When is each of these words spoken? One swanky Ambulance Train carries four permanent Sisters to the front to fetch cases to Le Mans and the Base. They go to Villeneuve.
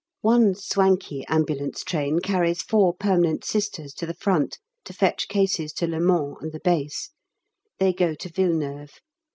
One 0.21 0.55
swanky 0.55 1.25
Ambulance 1.27 1.83
Train 1.83 2.21
carries 2.21 2.63
four 2.63 2.95
permanent 2.95 3.45
Sisters 3.45 3.93
to 3.93 4.07
the 4.07 4.15
front 4.15 4.57
to 4.85 4.93
fetch 4.93 5.27
cases 5.27 5.71
to 5.73 5.85
Le 5.85 5.99
Mans 5.99 6.37
and 6.41 6.51
the 6.51 6.59
Base. 6.59 7.11
They 7.77 7.93
go 7.93 8.15
to 8.15 8.29
Villeneuve. 8.29 8.99